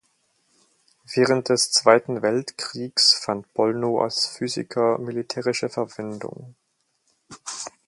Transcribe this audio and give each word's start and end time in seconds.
Während 1.13 1.49
des 1.49 1.69
Zweiten 1.71 2.23
Weltkriegs 2.23 3.13
fand 3.13 3.53
Bollnow 3.53 4.01
als 4.01 4.25
Physiker 4.25 4.97
militärische 4.97 5.69
Verwendung. 5.69 6.55